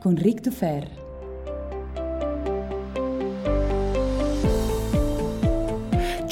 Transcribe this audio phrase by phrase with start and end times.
[0.00, 1.05] con Ric Dufer.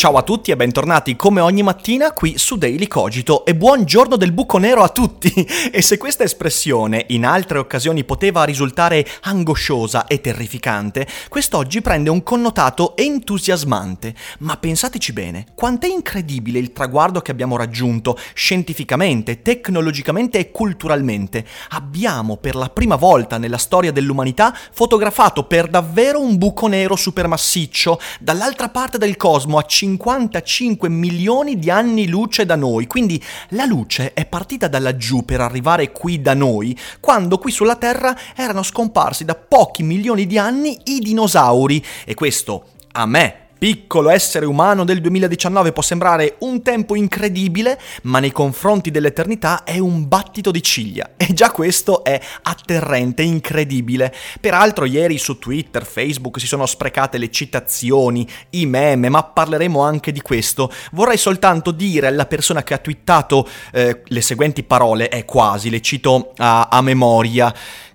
[0.04, 4.32] Ciao a tutti e bentornati come ogni mattina qui su Daily Cogito e buongiorno del
[4.32, 5.32] buco nero a tutti!
[5.72, 12.22] E se questa espressione in altre occasioni poteva risultare angosciosa e terrificante, quest'oggi prende un
[12.22, 14.14] connotato entusiasmante.
[14.40, 21.44] Ma pensateci bene, quant'è incredibile il traguardo che abbiamo raggiunto scientificamente, tecnologicamente e culturalmente.
[21.70, 27.98] Abbiamo per la prima volta nella storia dell'umanità fotografato per davvero un buco nero supermassiccio
[28.20, 33.64] dall'altra parte del cosmo a 50 55 milioni di anni luce da noi, quindi la
[33.64, 38.62] luce è partita da laggiù per arrivare qui da noi, quando qui sulla Terra erano
[38.62, 41.84] scomparsi da pochi milioni di anni i dinosauri.
[42.04, 48.18] E questo a me piccolo essere umano del 2019 può sembrare un tempo incredibile, ma
[48.18, 51.12] nei confronti dell'eternità è un battito di ciglia.
[51.16, 54.14] E già questo è atterrente, incredibile.
[54.38, 60.12] Peraltro ieri su Twitter, Facebook si sono sprecate le citazioni, i meme, ma parleremo anche
[60.12, 60.70] di questo.
[60.92, 65.80] Vorrei soltanto dire alla persona che ha twittato eh, le seguenti parole, è quasi, le
[65.80, 67.54] cito a, a memoria.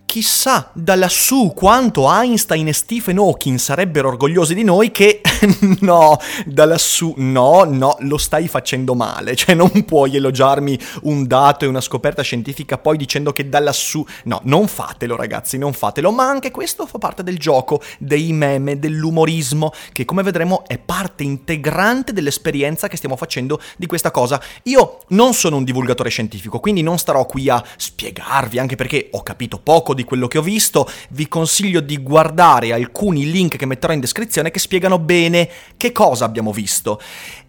[0.09, 5.21] Chissà da lassù quanto Einstein e Stephen Hawking sarebbero orgogliosi di noi che
[5.81, 11.65] no, da lassù no, no, lo stai facendo male, cioè non puoi elogiarmi un dato
[11.65, 16.11] e una scoperta scientifica poi dicendo che da lassù no, non fatelo ragazzi, non fatelo,
[16.11, 21.23] ma anche questo fa parte del gioco, dei meme, dell'umorismo, che come vedremo è parte
[21.23, 24.41] integrante dell'esperienza che stiamo facendo di questa cosa.
[24.63, 29.23] Io non sono un divulgatore scientifico, quindi non starò qui a spiegarvi, anche perché ho
[29.23, 33.93] capito poco di quello che ho visto, vi consiglio di guardare alcuni link che metterò
[33.93, 35.28] in descrizione che spiegano bene
[35.77, 36.99] che cosa abbiamo visto.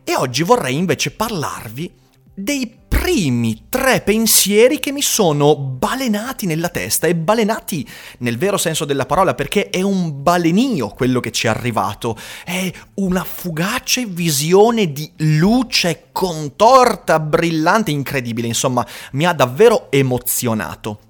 [0.05, 1.93] E oggi vorrei invece parlarvi
[2.35, 7.87] dei primi tre pensieri che mi sono balenati nella testa e balenati
[8.19, 12.71] nel vero senso della parola perché è un balenio quello che ci è arrivato, è
[12.95, 21.10] una fugace visione di luce contorta, brillante, incredibile, insomma mi ha davvero emozionato.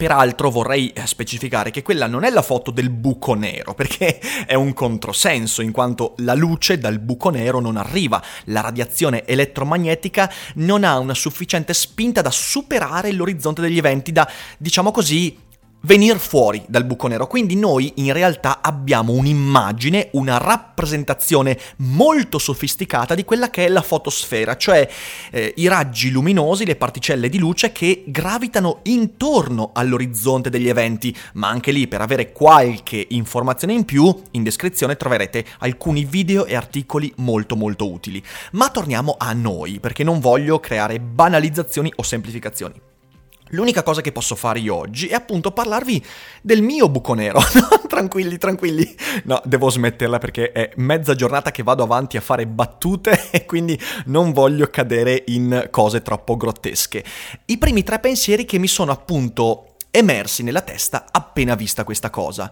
[0.00, 4.54] Peraltro vorrei eh, specificare che quella non è la foto del buco nero, perché è
[4.54, 10.84] un controsenso, in quanto la luce dal buco nero non arriva, la radiazione elettromagnetica non
[10.84, 15.36] ha una sufficiente spinta da superare l'orizzonte degli eventi, da, diciamo così,
[15.82, 17.26] venire fuori dal buco nero.
[17.26, 23.82] Quindi noi in realtà abbiamo un'immagine, una rappresentazione molto sofisticata di quella che è la
[23.82, 24.88] fotosfera, cioè
[25.30, 31.16] eh, i raggi luminosi, le particelle di luce che gravitano intorno all'orizzonte degli eventi.
[31.34, 36.54] Ma anche lì, per avere qualche informazione in più, in descrizione troverete alcuni video e
[36.54, 38.22] articoli molto molto utili.
[38.52, 42.89] Ma torniamo a noi, perché non voglio creare banalizzazioni o semplificazioni.
[43.50, 46.04] L'unica cosa che posso fare io oggi è appunto parlarvi
[46.40, 47.40] del mio buco nero.
[47.88, 48.94] tranquilli, tranquilli.
[49.24, 53.80] No, devo smetterla perché è mezza giornata che vado avanti a fare battute e quindi
[54.06, 57.04] non voglio cadere in cose troppo grottesche.
[57.46, 62.50] I primi tre pensieri che mi sono appunto emersi nella testa appena vista questa cosa.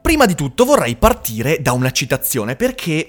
[0.00, 3.06] Prima di tutto vorrei partire da una citazione perché...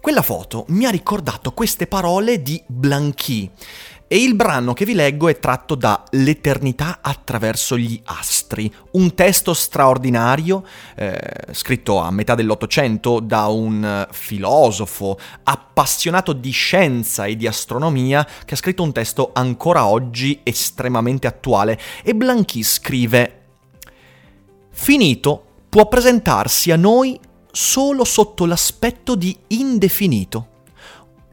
[0.00, 3.50] Quella foto mi ha ricordato queste parole di Blanqui
[4.12, 9.54] E il brano che vi leggo è tratto da L'eternità attraverso gli astri, un testo
[9.54, 10.64] straordinario
[10.96, 11.16] eh,
[11.52, 18.56] scritto a metà dell'Ottocento da un filosofo appassionato di scienza e di astronomia che ha
[18.56, 23.42] scritto un testo ancora oggi estremamente attuale e Blanqui scrive
[24.70, 27.16] Finito può presentarsi a noi
[27.52, 30.49] solo sotto l'aspetto di indefinito.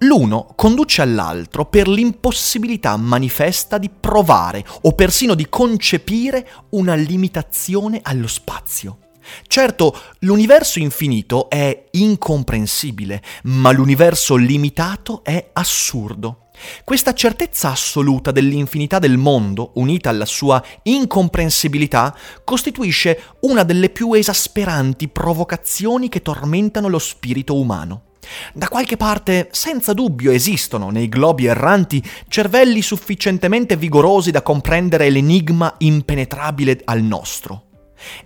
[0.02, 8.28] L'uno conduce all'altro per l'impossibilità manifesta di provare o persino di concepire una limitazione allo
[8.28, 9.00] spazio.
[9.48, 16.50] Certo, l'universo infinito è incomprensibile, ma l'universo limitato è assurdo.
[16.84, 25.08] Questa certezza assoluta dell'infinità del mondo, unita alla sua incomprensibilità, costituisce una delle più esasperanti
[25.08, 28.07] provocazioni che tormentano lo spirito umano.
[28.54, 35.74] Da qualche parte, senza dubbio, esistono nei globi erranti cervelli sufficientemente vigorosi da comprendere l'enigma
[35.80, 37.64] impenetrabile al nostro.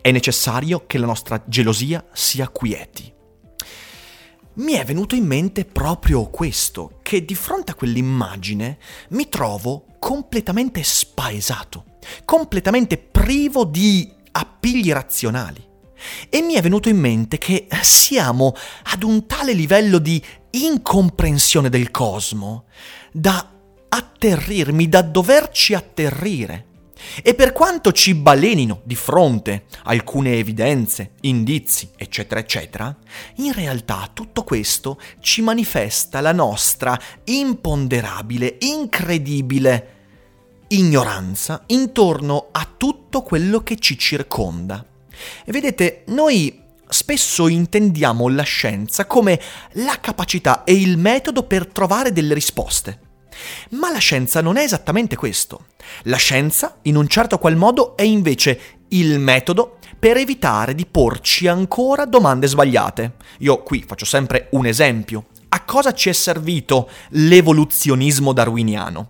[0.01, 3.19] È necessario che la nostra gelosia si acquieti
[4.53, 8.77] mi è venuto in mente proprio questo, che di fronte a quell'immagine
[9.09, 11.86] mi trovo completamente spaesato,
[12.25, 15.70] completamente privo di appigli razionali.
[16.30, 18.56] E mi è venuto in mente che siamo
[18.94, 20.21] ad un tale livello di
[20.51, 22.65] incomprensione del cosmo
[23.12, 23.51] da
[23.89, 26.65] atterrirmi, da doverci atterrire.
[27.24, 32.95] E per quanto ci balenino di fronte alcune evidenze, indizi, eccetera, eccetera,
[33.38, 39.95] in realtà tutto questo ci manifesta la nostra imponderabile, incredibile
[40.71, 44.86] ignoranza intorno a tutto quello che ci circonda.
[45.45, 49.39] E vedete, noi spesso intendiamo la scienza come
[49.73, 53.00] la capacità e il metodo per trovare delle risposte.
[53.71, 55.68] Ma la scienza non è esattamente questo.
[56.03, 58.59] La scienza, in un certo qual modo, è invece
[58.89, 63.13] il metodo per evitare di porci ancora domande sbagliate.
[63.39, 65.25] Io qui faccio sempre un esempio.
[65.50, 69.09] A cosa ci è servito l'evoluzionismo darwiniano?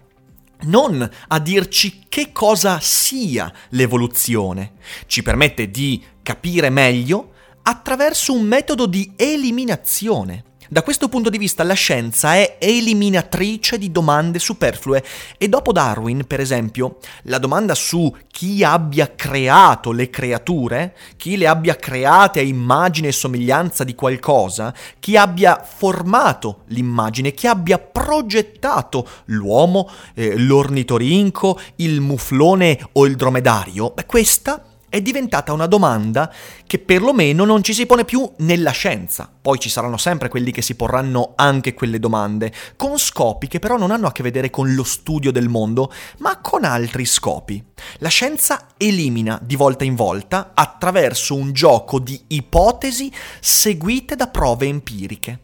[0.63, 4.73] Non a dirci che cosa sia l'evoluzione.
[5.07, 7.31] Ci permette di capire meglio
[7.63, 10.43] attraverso un metodo di eliminazione.
[10.71, 15.03] Da questo punto di vista la scienza è eliminatrice di domande superflue.
[15.38, 21.47] E dopo Darwin, per esempio, la domanda su chi abbia creato le creature, chi le
[21.47, 29.06] abbia create a immagine e somiglianza di qualcosa, chi abbia formato l'immagine, chi abbia progettato
[29.25, 36.29] l'uomo, eh, l'ornitorinco, il muflone o il dromedario, beh, questa è diventata una domanda
[36.67, 39.31] che perlomeno non ci si pone più nella scienza.
[39.41, 43.77] Poi ci saranno sempre quelli che si porranno anche quelle domande, con scopi che però
[43.77, 47.63] non hanno a che vedere con lo studio del mondo, ma con altri scopi.
[47.99, 53.09] La scienza elimina di volta in volta attraverso un gioco di ipotesi
[53.39, 55.39] seguite da prove empiriche.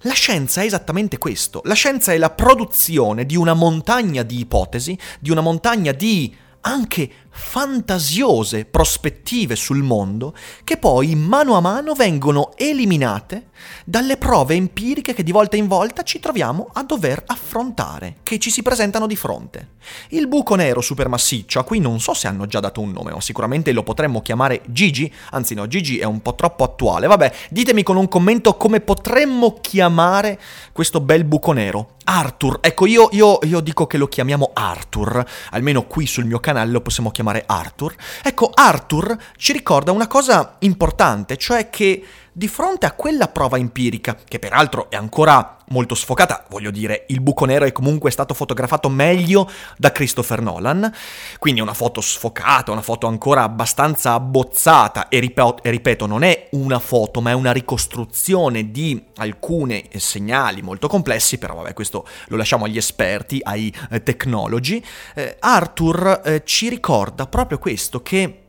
[0.00, 4.98] La scienza è esattamente questo, la scienza è la produzione di una montagna di ipotesi,
[5.20, 10.34] di una montagna di anche fantasiose prospettive sul mondo
[10.64, 13.48] che poi mano a mano vengono eliminate
[13.84, 18.50] dalle prove empiriche che di volta in volta ci troviamo a dover affrontare, che ci
[18.50, 19.70] si presentano di fronte.
[20.08, 23.20] Il buco nero supermassiccio, a cui non so se hanno già dato un nome, ma
[23.20, 27.82] sicuramente lo potremmo chiamare Gigi, anzi no, Gigi è un po' troppo attuale, vabbè, ditemi
[27.82, 30.38] con un commento come potremmo chiamare
[30.72, 31.96] questo bel buco nero.
[32.02, 36.70] Arthur, ecco io, io, io dico che lo chiamiamo Arthur, almeno qui sul mio canale
[36.72, 37.94] lo possiamo chiamare Arthur.
[38.22, 44.16] Ecco, Arthur ci ricorda una cosa importante, cioè che di fronte a quella prova empirica,
[44.26, 48.88] che peraltro è ancora molto sfocata, voglio dire, il buco nero è comunque stato fotografato
[48.88, 50.92] meglio da Christopher Nolan,
[51.38, 56.48] quindi una foto sfocata, una foto ancora abbastanza abbozzata e, ripeto, e ripeto, non è
[56.52, 62.36] una foto, ma è una ricostruzione di alcuni segnali molto complessi, però vabbè, questo lo
[62.36, 64.84] lasciamo agli esperti, ai eh, technologi.
[65.14, 68.39] Eh, Arthur eh, ci ricorda proprio questo che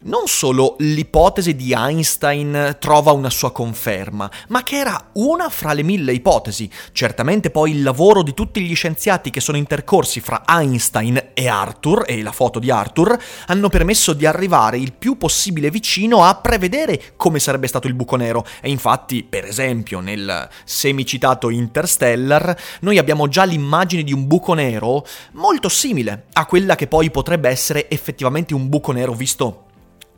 [0.00, 5.82] non solo l'ipotesi di Einstein trova una sua conferma, ma che era una fra le
[5.82, 6.70] mille ipotesi.
[6.92, 12.04] Certamente poi il lavoro di tutti gli scienziati che sono intercorsi fra Einstein e Arthur,
[12.06, 17.14] e la foto di Arthur, hanno permesso di arrivare il più possibile vicino a prevedere
[17.16, 18.46] come sarebbe stato il buco nero.
[18.60, 25.04] E infatti, per esempio, nel semicitato Interstellar, noi abbiamo già l'immagine di un buco nero
[25.32, 29.66] molto simile a quella che poi potrebbe essere effettivamente un buco nero visto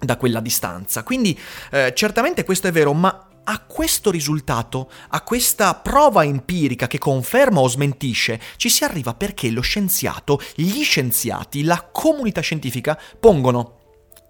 [0.00, 1.02] da quella distanza.
[1.02, 1.38] Quindi
[1.70, 7.60] eh, certamente questo è vero, ma a questo risultato, a questa prova empirica che conferma
[7.60, 13.79] o smentisce, ci si arriva perché lo scienziato, gli scienziati, la comunità scientifica pongono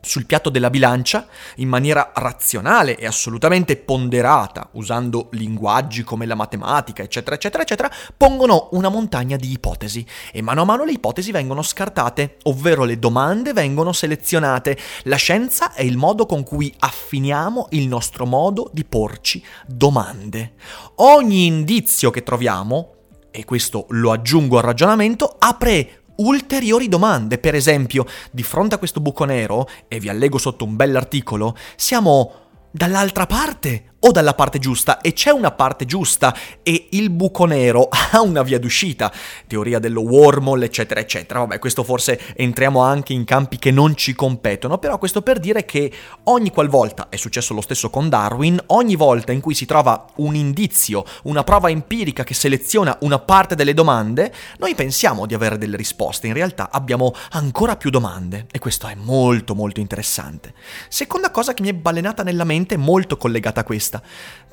[0.01, 1.27] sul piatto della bilancia
[1.57, 8.69] in maniera razionale e assolutamente ponderata, usando linguaggi come la matematica, eccetera, eccetera, eccetera, pongono
[8.73, 13.53] una montagna di ipotesi e mano a mano le ipotesi vengono scartate, ovvero le domande
[13.53, 14.79] vengono selezionate.
[15.05, 20.55] La scienza è il modo con cui affiniamo il nostro modo di porci domande.
[20.97, 22.95] Ogni indizio che troviamo
[23.31, 27.39] e questo lo aggiungo al ragionamento, apre ulteriori domande.
[27.39, 32.33] Per esempio, di fronte a questo buco nero, e vi allego sotto un bell'articolo, siamo
[32.71, 37.89] dall'altra parte o dalla parte giusta e c'è una parte giusta e il buco nero
[38.13, 39.13] ha una via d'uscita,
[39.47, 41.41] teoria dello wormhole eccetera eccetera.
[41.41, 45.65] Vabbè, questo forse entriamo anche in campi che non ci competono, però questo per dire
[45.65, 45.93] che
[46.25, 50.35] ogni qualvolta, è successo lo stesso con Darwin, ogni volta in cui si trova un
[50.35, 55.77] indizio, una prova empirica che seleziona una parte delle domande, noi pensiamo di avere delle
[55.77, 60.55] risposte, in realtà abbiamo ancora più domande e questo è molto molto interessante.
[60.89, 64.03] Seconda cosa che mi è balenata nella mente, molto collegata a questa, questa.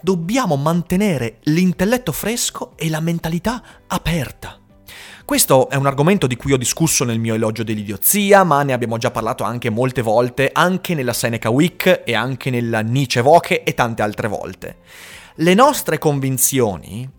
[0.01, 4.59] Dobbiamo mantenere l'intelletto fresco e la mentalità aperta.
[5.25, 8.97] Questo è un argomento di cui ho discusso nel mio elogio dell'idiozia, ma ne abbiamo
[8.97, 13.73] già parlato anche molte volte, anche nella Seneca Week e anche nella Nietzsche Voche e
[13.73, 14.77] tante altre volte.
[15.35, 17.09] Le nostre convinzioni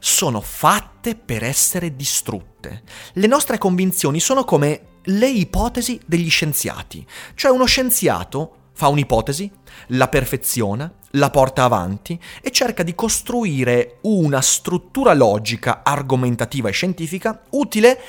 [0.00, 2.82] sono fatte per essere distrutte.
[3.12, 9.50] Le nostre convinzioni sono come le ipotesi degli scienziati, cioè uno scienziato fa un'ipotesi,
[9.88, 17.42] la perfeziona, la porta avanti e cerca di costruire una struttura logica, argomentativa e scientifica
[17.50, 18.00] utile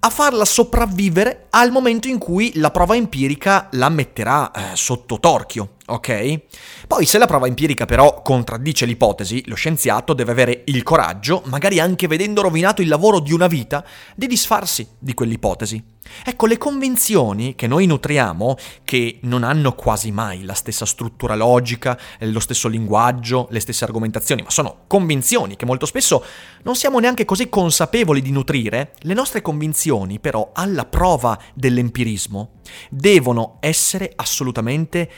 [0.00, 5.75] a farla sopravvivere al momento in cui la prova empirica la metterà eh, sotto torchio,
[5.86, 6.40] ok?
[6.86, 11.80] Poi se la prova empirica però contraddice l'ipotesi, lo scienziato deve avere il coraggio, magari
[11.80, 15.94] anche vedendo rovinato il lavoro di una vita, di disfarsi di quell'ipotesi.
[16.24, 21.98] Ecco, le convinzioni che noi nutriamo, che non hanno quasi mai la stessa struttura logica,
[22.20, 26.24] lo stesso linguaggio, le stesse argomentazioni, ma sono convinzioni che molto spesso
[26.62, 33.56] non siamo neanche così consapevoli di nutrire, le nostre convinzioni però alla prova dell'empirismo devono
[33.60, 35.10] essere assolutamente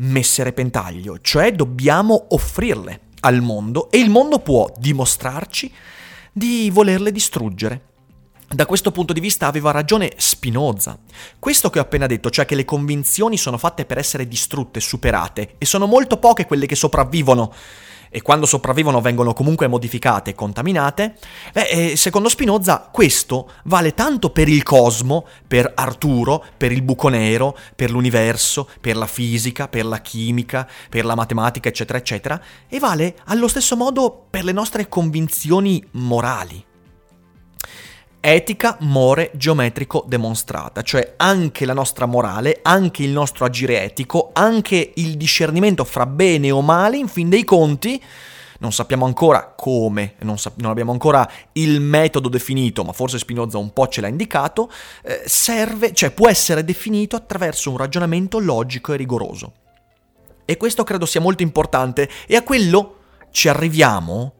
[0.00, 5.72] messe a repentaglio, cioè dobbiamo offrirle al mondo e il mondo può dimostrarci
[6.32, 7.88] di volerle distruggere.
[8.52, 10.98] Da questo punto di vista aveva ragione Spinoza.
[11.38, 15.54] Questo che ho appena detto, cioè che le convinzioni sono fatte per essere distrutte, superate,
[15.56, 17.52] e sono molto poche quelle che sopravvivono
[18.10, 21.14] e quando sopravvivono vengono comunque modificate e contaminate,
[21.52, 27.56] beh, secondo Spinoza questo vale tanto per il cosmo, per Arturo, per il buco nero,
[27.74, 33.16] per l'universo, per la fisica, per la chimica, per la matematica, eccetera, eccetera, e vale
[33.26, 36.68] allo stesso modo per le nostre convinzioni morali
[38.20, 44.92] etica more geometrico demonstrata, cioè anche la nostra morale, anche il nostro agire etico, anche
[44.96, 48.00] il discernimento fra bene o male, in fin dei conti,
[48.58, 53.56] non sappiamo ancora come, non, sap- non, abbiamo ancora il metodo definito, ma forse Spinoza
[53.56, 54.70] un po' ce l'ha indicato,
[55.02, 59.52] eh, serve, cioè può essere definito attraverso un ragionamento logico e rigoroso.
[60.44, 62.96] E questo credo sia molto importante e a quello
[63.30, 64.34] ci arriviamo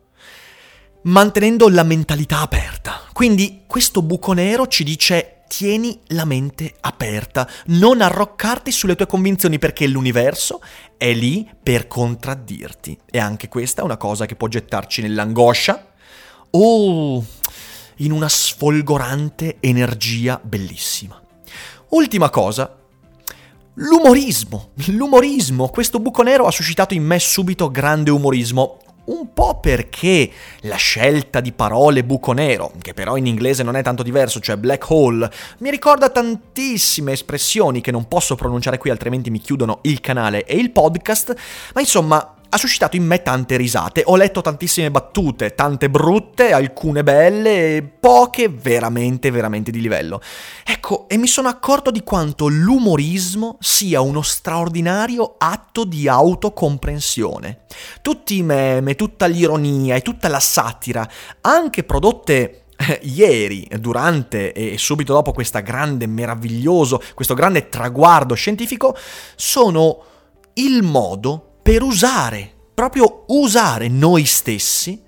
[1.03, 3.03] mantenendo la mentalità aperta.
[3.13, 9.59] Quindi questo buco nero ci dice tieni la mente aperta, non arroccarti sulle tue convinzioni
[9.59, 10.61] perché l'universo
[10.97, 12.99] è lì per contraddirti.
[13.11, 15.89] E anche questa è una cosa che può gettarci nell'angoscia
[16.51, 17.25] o
[17.97, 21.21] in una sfolgorante energia bellissima.
[21.91, 22.77] Ultima cosa,
[23.75, 28.79] L'umorismo, l'umorismo, questo buco nero ha suscitato in me subito grande umorismo
[29.11, 33.83] un po' perché la scelta di parole buco nero, che però in inglese non è
[33.83, 39.31] tanto diverso, cioè black hole, mi ricorda tantissime espressioni che non posso pronunciare qui altrimenti
[39.31, 41.35] mi chiudono il canale e il podcast,
[41.75, 44.03] ma insomma ha suscitato in me tante risate.
[44.05, 50.21] Ho letto tantissime battute, tante brutte, alcune belle poche veramente, veramente di livello.
[50.65, 57.61] Ecco, e mi sono accorto di quanto l'umorismo sia uno straordinario atto di autocomprensione.
[58.03, 61.09] Tutti i meme, tutta l'ironia e tutta la satira,
[61.43, 68.97] anche prodotte eh, ieri, durante e subito dopo questo grande, meraviglioso, questo grande traguardo scientifico,
[69.37, 70.03] sono
[70.55, 75.01] il modo per usare, proprio usare noi stessi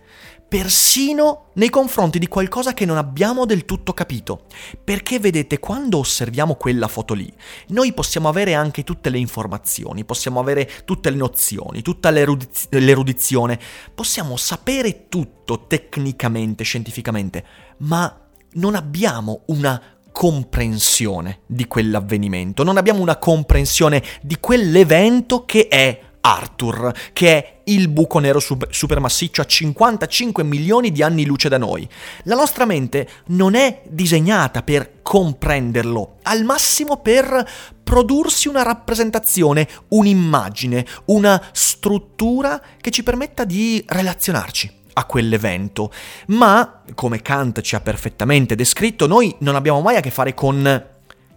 [0.48, 4.44] persino nei confronti di qualcosa che non abbiamo del tutto capito.
[4.84, 7.28] Perché vedete, quando osserviamo quella foto lì,
[7.70, 13.58] noi possiamo avere anche tutte le informazioni, possiamo avere tutte le nozioni, tutta l'erudiz- l'erudizione,
[13.92, 17.44] possiamo sapere tutto tecnicamente, scientificamente,
[17.78, 18.20] ma
[18.52, 26.92] non abbiamo una comprensione di quell'avvenimento, non abbiamo una comprensione di quell'evento che è Arthur,
[27.12, 31.88] che è il buco nero super, supermassiccio a 55 milioni di anni luce da noi.
[32.24, 37.48] La nostra mente non è disegnata per comprenderlo, al massimo per
[37.82, 45.92] prodursi una rappresentazione, un'immagine, una struttura che ci permetta di relazionarci a quell'evento.
[46.28, 50.90] Ma, come Kant ci ha perfettamente descritto, noi non abbiamo mai a che fare con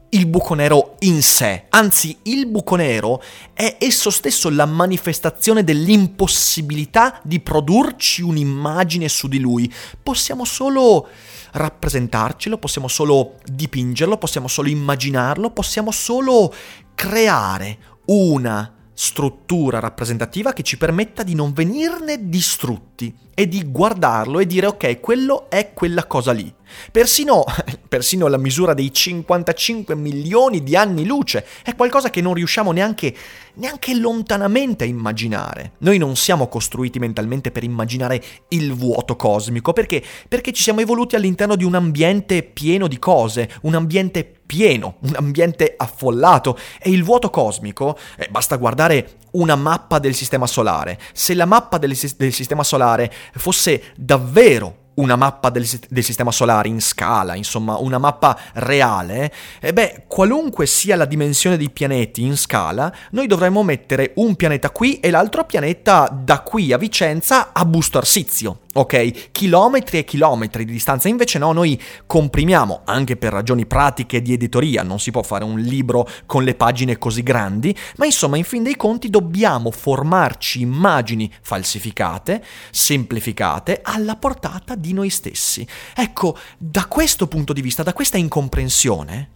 [0.10, 3.22] il buco nero in sé, anzi il buco nero
[3.54, 9.72] è esso stesso la manifestazione dell'impossibilità di produrci un'immagine su di lui.
[10.02, 11.08] Possiamo solo
[11.52, 16.54] rappresentarcelo, possiamo solo dipingerlo, possiamo solo immaginarlo, possiamo solo
[16.94, 24.48] creare una struttura rappresentativa che ci permetta di non venirne distrutti e di guardarlo e
[24.48, 26.52] dire ok, quello è quella cosa lì.
[26.92, 27.44] Persino,
[27.88, 33.14] persino la misura dei 55 milioni di anni luce è qualcosa che non riusciamo neanche,
[33.56, 35.74] neanche lontanamente a immaginare.
[35.80, 40.04] Noi non siamo costruiti mentalmente per immaginare il vuoto cosmico, perché?
[40.28, 45.14] Perché ci siamo evoluti all'interno di un ambiente pieno di cose, un ambiente pieno, un
[45.16, 51.00] ambiente affollato e il vuoto cosmico, eh, basta guardare una mappa del sistema solare.
[51.14, 56.68] Se la mappa del, del sistema solare fosse davvero una mappa del, del, sistema solare
[56.68, 62.38] in scala, insomma una mappa reale, e beh, qualunque sia la dimensione dei pianeti in
[62.38, 67.66] scala, noi dovremmo mettere un pianeta qui e l'altro pianeta da qui a Vicenza a
[67.66, 69.32] Busto Arsizio ok?
[69.32, 71.08] Chilometri e chilometri di distanza.
[71.08, 75.60] Invece no, noi comprimiamo, anche per ragioni pratiche di editoria, non si può fare un
[75.60, 81.32] libro con le pagine così grandi, ma insomma, in fin dei conti dobbiamo formarci immagini
[81.42, 85.66] falsificate, semplificate, alla portata di noi stessi.
[85.96, 89.30] Ecco, da questo punto di vista, da questa incomprensione,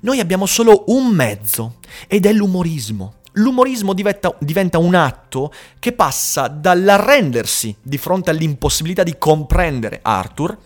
[0.00, 6.48] noi abbiamo solo un mezzo, ed è l'umorismo l'umorismo diventa, diventa, un atto che passa
[6.48, 10.56] dall'arrendersi di fronte all'impossibilità di comprendere Arthur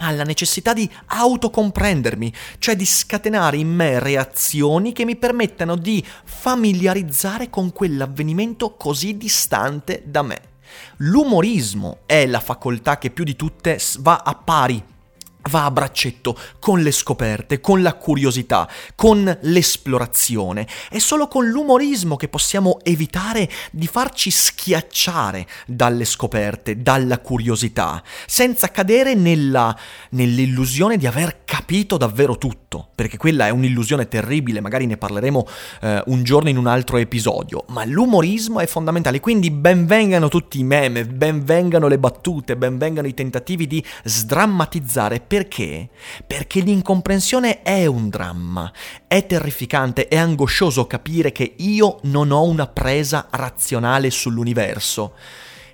[0.00, 7.50] alla necessità di autocomprendermi, cioè di scatenare in me reazioni che mi permettano di familiarizzare
[7.50, 10.40] con quell'avvenimento così distante da me.
[10.98, 14.82] L'umorismo è la facoltà che più di tutte va a pari
[15.48, 20.66] va a braccetto con le scoperte, con la curiosità, con l'esplorazione.
[20.88, 28.70] È solo con l'umorismo che possiamo evitare di farci schiacciare dalle scoperte, dalla curiosità, senza
[28.70, 29.76] cadere nella,
[30.10, 35.46] nell'illusione di aver capito davvero tutto, perché quella è un'illusione terribile, magari ne parleremo
[35.80, 40.64] eh, un giorno in un altro episodio, ma l'umorismo è fondamentale, quindi benvengano tutti i
[40.64, 45.88] meme, benvengano le battute, benvengano i tentativi di sdrammatizzare per perché?
[46.26, 48.72] Perché l'incomprensione è un dramma,
[49.06, 55.14] è terrificante, è angoscioso capire che io non ho una presa razionale sull'universo.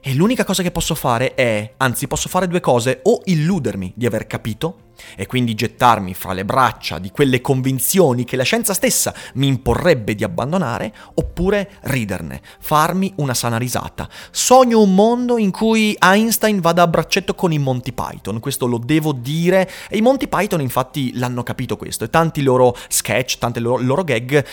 [0.06, 4.04] E l'unica cosa che posso fare è, anzi posso fare due cose, o illudermi di
[4.04, 9.14] aver capito, e quindi gettarmi fra le braccia di quelle convinzioni che la scienza stessa
[9.36, 14.06] mi imporrebbe di abbandonare, oppure riderne, farmi una sana risata.
[14.30, 18.76] Sogno un mondo in cui Einstein vada a braccetto con i Monty Python, questo lo
[18.76, 23.58] devo dire, e i Monty Python infatti l'hanno capito questo, e tanti loro sketch, tante
[23.58, 24.44] loro, loro gag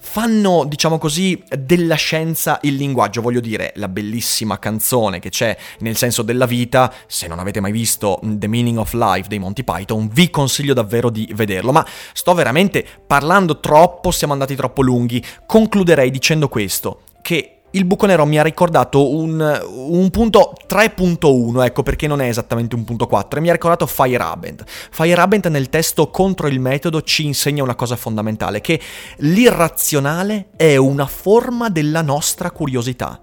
[0.00, 3.20] fanno, diciamo così, della scienza il linguaggio.
[3.20, 7.72] Voglio dire, la bellissima canzone che c'è nel senso della vita, se non avete mai
[7.72, 11.70] visto The Meaning of Life dei Monty Python, vi consiglio davvero di vederlo.
[11.72, 15.24] Ma sto veramente parlando troppo, siamo andati troppo lunghi.
[15.46, 21.82] Concluderei dicendo questo, che il buco nero mi ha ricordato un, un, punto 3.1, ecco
[21.82, 24.64] perché non è esattamente un punto 4, e mi ha ricordato Feyerabend.
[24.66, 28.80] Feyerabend nel testo contro il metodo ci insegna una cosa fondamentale, che
[29.18, 33.20] l'irrazionale è una forma della nostra curiosità.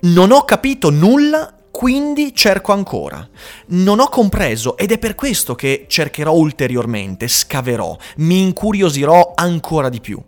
[0.00, 3.28] Non ho capito nulla quindi cerco ancora.
[3.66, 10.00] Non ho compreso ed è per questo che cercherò ulteriormente, scaverò, mi incuriosirò ancora di
[10.00, 10.18] più.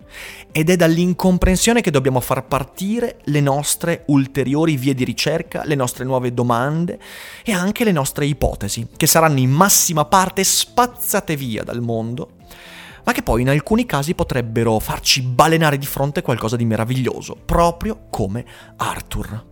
[0.50, 6.04] Ed è dall'incomprensione che dobbiamo far partire le nostre ulteriori vie di ricerca, le nostre
[6.04, 6.98] nuove domande
[7.44, 12.37] e anche le nostre ipotesi, che saranno in massima parte spazzate via dal mondo
[13.08, 18.00] ma che poi in alcuni casi potrebbero farci balenare di fronte qualcosa di meraviglioso, proprio
[18.11, 18.44] come
[18.76, 19.47] Arthur.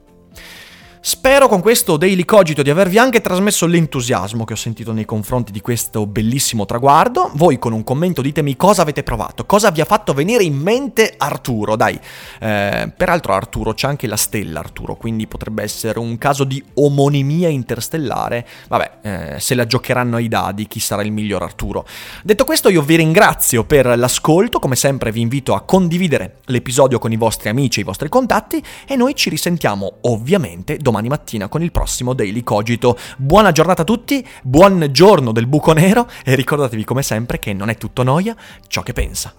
[1.09, 5.53] Spero con questo Daily Cogito di avervi anche trasmesso l'entusiasmo che ho sentito nei confronti
[5.53, 7.31] di questo bellissimo traguardo.
[7.35, 11.15] Voi con un commento ditemi cosa avete provato, cosa vi ha fatto venire in mente
[11.17, 11.77] Arturo.
[11.77, 11.97] Dai,
[12.41, 17.51] eh, peraltro Arturo c'è anche la stella Arturo, quindi potrebbe essere un caso di omonimia
[17.51, 18.45] interstellare.
[18.67, 21.87] Vabbè, eh, se la giocheranno ai dadi chi sarà il miglior Arturo.
[22.25, 27.13] Detto questo io vi ringrazio per l'ascolto, come sempre vi invito a condividere l'episodio con
[27.13, 31.49] i vostri amici e i vostri contatti e noi ci risentiamo ovviamente domani domani mattina
[31.49, 32.97] con il prossimo Daily Cogito.
[33.19, 37.69] Buona giornata a tutti, buon giorno del buco nero e ricordatevi come sempre che non
[37.69, 38.35] è tutto noia
[38.67, 39.35] ciò che pensa.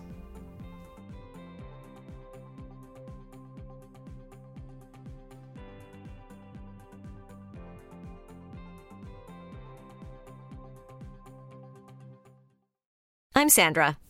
[13.33, 13.95] I'm Sandra,